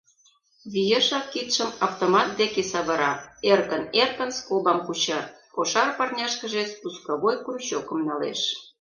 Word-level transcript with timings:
Виешак 0.71 1.25
кидшым 1.33 1.69
автомат 1.87 2.29
деке 2.39 2.61
савыра, 2.71 3.13
эркын-эркын 3.51 4.29
скобам 4.39 4.79
куча, 4.85 5.19
кошар 5.55 5.89
парняшкыже 5.97 6.63
спусковой 6.73 7.35
крючокым 7.45 7.99
налеш. 8.07 8.41